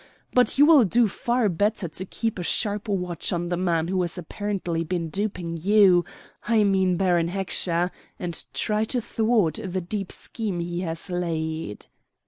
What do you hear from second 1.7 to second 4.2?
to keep a sharp watch on the man who has